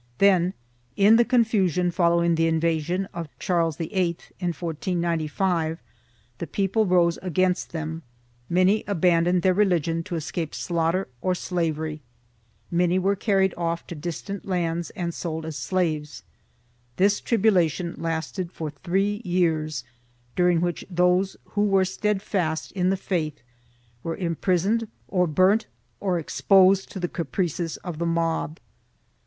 Then, 0.17 0.55
in 0.95 1.17
the 1.17 1.23
confusion 1.23 1.91
following 1.91 2.33
the 2.33 2.47
invasion 2.47 3.07
of 3.13 3.29
Charles 3.37 3.77
VIII, 3.77 4.17
in 4.39 4.47
1495, 4.47 5.79
the 6.39 6.47
people 6.47 6.87
rose 6.87 7.19
against 7.21 7.71
them; 7.71 8.01
many 8.49 8.83
abandoned 8.87 9.43
their 9.43 9.53
religion 9.53 10.01
to 10.05 10.15
escape 10.15 10.55
slaughter 10.55 11.07
or 11.21 11.35
slavery; 11.35 12.01
many 12.71 12.97
were 12.97 13.15
carried 13.15 13.53
off 13.55 13.85
to 13.85 13.93
distant 13.93 14.43
lands 14.43 14.89
and 14.95 15.13
sold 15.13 15.45
as 15.45 15.55
slaves; 15.55 16.23
this 16.95 17.21
tribulation 17.21 17.93
lasted 17.99 18.51
for 18.51 18.71
three 18.71 19.21
years, 19.23 19.83
during 20.35 20.61
which 20.61 20.83
those 20.89 21.37
who 21.51 21.61
were 21.63 21.85
steadfast 21.85 22.71
in 22.71 22.89
the 22.89 22.97
faith 22.97 23.43
were 24.01 24.15
im 24.17 24.35
prisoned 24.35 24.87
or 25.07 25.27
burnt 25.27 25.67
or 25.99 26.17
exposed 26.17 26.91
to 26.91 26.99
the 26.99 27.07
caprices 27.07 27.77
of 27.83 27.99
the 27.99 28.07
mob. 28.07 28.57